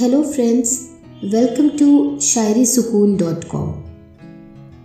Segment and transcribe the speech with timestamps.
[0.00, 0.88] Hello friends
[1.24, 3.74] welcome to Shayari Sukoon dot com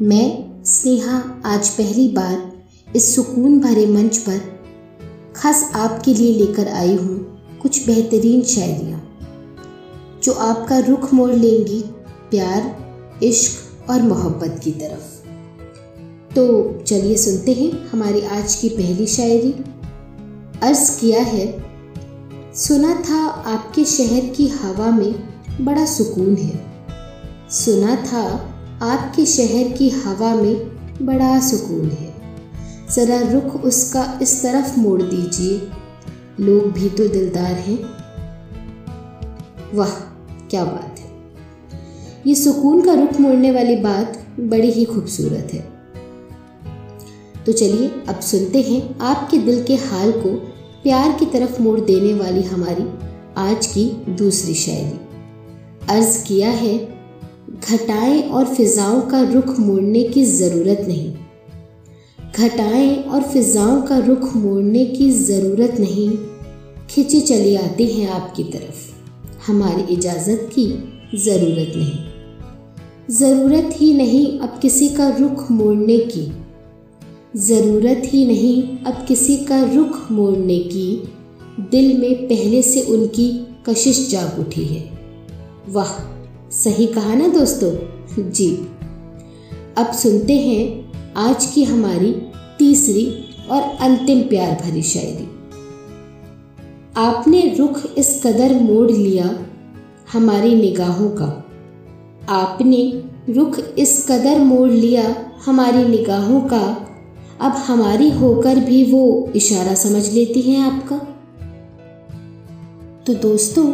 [0.01, 2.63] मैं, स्नेहा, आज पहली बार
[2.95, 4.41] इस सुकून भरे मंच पर
[5.35, 9.19] खास आपके लिए लेकर आई हूँ कुछ बेहतरीन शायरियाँ
[10.23, 11.83] जो आपका रुख मोड़ लेंगी
[12.29, 12.77] प्यार,
[13.23, 15.27] इश्क और मोहब्बत की तरफ़।
[16.35, 19.51] तो चलिए सुनते हैं हमारी आज की पहली शायरी।
[20.61, 21.68] अर्ज़ किया है
[22.59, 25.29] सुना था आपके शहर की हवा में
[25.61, 26.65] बड़ा सुकून है।
[27.51, 28.21] सुना था
[28.81, 30.55] आपके शहर की हवा में
[31.05, 32.13] बड़ा सुकून है।
[32.91, 35.71] ज़रा रुख उसका इस तरफ़ मोड़ दीजिए।
[36.39, 37.79] लोग भी तो दिलदार हैं।
[39.77, 39.89] वाह,
[40.49, 41.11] क्या बात है।
[42.27, 45.69] ये सुकून का रुख मोड़ने वाली बात बड़ी ही खूबसूरत है।
[47.45, 50.53] तो चलिए, अब सुनते हैं आपके दिल के हाल को
[50.83, 52.83] प्यार की तरफ़ मोड़ देने वाली हमारी
[53.37, 54.99] आज की दूसरी शायरी
[55.89, 56.77] अर्ज़ किया है,
[57.69, 61.13] घटाएँ और फिजाओं का रुख मोड़ने की ज़रूरत नहीं।
[62.37, 66.17] घटाएँ और फिजाओं का रुख मोड़ने की ज़रूरत नहीं।
[66.89, 68.89] खिंची चली आती हैं आपकी तरफ़।
[69.47, 70.67] हमारी इजाज़त की
[71.17, 72.05] ज़रूरत नहीं।
[73.15, 76.48] ज़रूरत ही नहीं अब किसी का रुख मोड़ने की।
[77.35, 81.13] ज़रूरत ही नहीं अब किसी का रुख मोड़ने की।
[81.59, 84.99] दिल में पहले से उनकी कशिश जाग उठी है।
[85.69, 85.91] वाह,
[86.51, 87.71] सही कहा ना दोस्तों?
[88.31, 88.67] जी।
[89.77, 92.11] अब सुनते हैं आज की हमारी
[92.59, 93.13] तीसरी
[93.51, 95.29] और अंतिम प्यार भरी शायरी।
[96.97, 99.45] आपने रुख इस कदर मोड़ लिया
[100.13, 101.49] हमारी निगाहों का।
[102.29, 106.85] आपने रुख इस कदर मोड़ लिया हमारी निगाहों का।
[107.41, 110.97] अब हमारी होकर भी वो इशारा समझ लेती हैं आपका।
[113.07, 113.65] तो दोस्तों,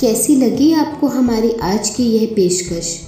[0.00, 3.00] कैसी लगी आपको हमारी आज की यह पेशकश?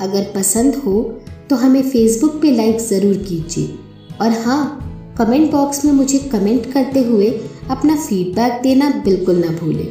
[0.00, 1.02] अगर पसंद हो
[1.50, 3.74] तो हमें फेसबुक पे लाइक ज़रूर कीजिए।
[4.20, 7.30] और हाँ कमेंट बॉक्स में मुझे कमेंट करते हुए
[7.70, 9.88] अपना फीडबैक देना बिल्कुल ना भूलें।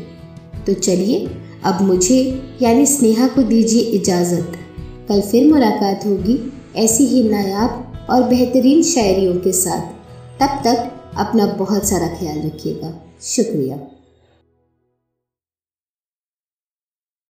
[0.66, 1.28] तो चलिए,
[1.66, 2.22] अब मुझे,
[2.62, 4.52] यानी स्नेहा को दीजिए इजाज़त।
[5.10, 6.40] कल फिर मुलाकात होगी,
[6.76, 9.82] ऐसी ही नायाब और बेहतरीन शायरियों के साथ।
[10.40, 13.78] तब तक अपना बहुत सारा ख्याल रखिएगा। शुक्रिया।